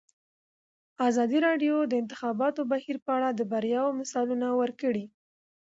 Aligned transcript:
ازادي 1.07 1.39
راډیو 1.47 1.75
د 1.83 1.87
د 1.91 1.93
انتخاباتو 2.01 2.61
بهیر 2.71 2.97
په 3.05 3.11
اړه 3.17 3.29
د 3.33 3.41
بریاوو 3.51 3.97
مثالونه 3.99 4.47
ورکړي. 4.61 5.05